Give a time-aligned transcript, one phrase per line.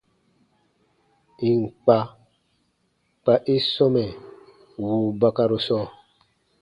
[1.47, 1.97] Ì n kpa,
[3.21, 4.03] kpa i sɔmɛ
[4.87, 5.85] wùu bakaru sɔɔ.